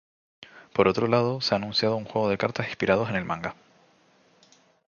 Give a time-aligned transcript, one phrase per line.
[0.73, 3.53] Por otro lado, se ha anunciado un juego de cartas inspirado en el manga.